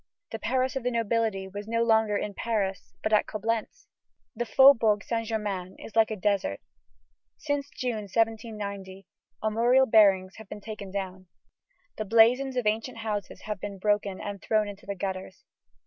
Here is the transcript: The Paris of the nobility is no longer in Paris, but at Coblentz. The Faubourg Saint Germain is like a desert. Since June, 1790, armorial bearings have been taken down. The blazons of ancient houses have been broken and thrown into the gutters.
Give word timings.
The 0.31 0.39
Paris 0.39 0.75
of 0.75 0.81
the 0.81 0.89
nobility 0.89 1.47
is 1.53 1.67
no 1.67 1.83
longer 1.83 2.17
in 2.17 2.33
Paris, 2.33 2.95
but 3.03 3.13
at 3.13 3.27
Coblentz. 3.27 3.85
The 4.35 4.47
Faubourg 4.47 5.03
Saint 5.03 5.27
Germain 5.27 5.75
is 5.77 5.95
like 5.95 6.09
a 6.09 6.15
desert. 6.15 6.59
Since 7.37 7.69
June, 7.69 8.07
1790, 8.11 9.05
armorial 9.43 9.85
bearings 9.85 10.37
have 10.37 10.49
been 10.49 10.59
taken 10.59 10.89
down. 10.89 11.27
The 11.99 12.05
blazons 12.05 12.55
of 12.55 12.65
ancient 12.65 12.97
houses 12.97 13.41
have 13.41 13.61
been 13.61 13.77
broken 13.77 14.19
and 14.19 14.41
thrown 14.41 14.67
into 14.67 14.87
the 14.87 14.95
gutters. 14.95 15.43